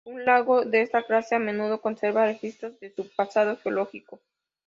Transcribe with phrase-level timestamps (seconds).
[0.03, 4.19] Un lago de esta clase a menudo conserva registros de su pasado geológico.